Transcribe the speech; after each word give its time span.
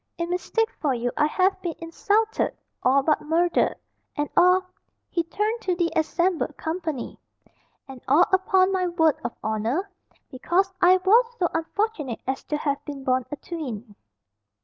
In 0.17 0.31
mistake 0.31 0.71
for 0.79 0.95
you 0.95 1.11
I 1.15 1.27
have 1.27 1.61
been 1.61 1.75
insulted, 1.77 2.57
all 2.81 3.03
but 3.03 3.21
murdered, 3.21 3.75
and 4.15 4.27
all" 4.35 4.63
he 5.11 5.21
turned 5.21 5.61
to 5.61 5.75
the 5.75 5.93
assembled 5.95 6.57
company 6.57 7.19
"and 7.87 8.01
all, 8.07 8.25
upon 8.33 8.71
my 8.71 8.87
word 8.87 9.17
of 9.23 9.35
honour, 9.43 9.91
because 10.31 10.73
I 10.81 10.97
was 10.97 11.25
so 11.37 11.49
unfortunate 11.53 12.19
as 12.25 12.43
to 12.45 12.57
have 12.57 12.83
been 12.83 13.03
born 13.03 13.27
a 13.29 13.35
twin." 13.35 13.93